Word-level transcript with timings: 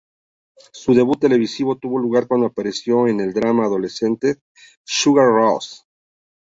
Su 0.73 0.95
debut 0.95 1.19
televisivo 1.19 1.77
tuvo 1.77 1.99
lugar 1.99 2.27
cuando 2.27 2.47
apareció 2.47 3.07
en 3.07 3.19
el 3.19 3.35
drama 3.35 3.65
adolescente 3.65 4.37
"Sugar 4.83 5.27
Rush". 5.27 5.83